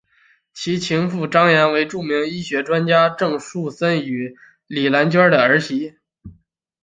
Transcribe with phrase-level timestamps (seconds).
[0.51, 4.35] 其情妇张琰为著名医学专家郑树森与
[4.65, 5.93] 李兰娟的儿媳。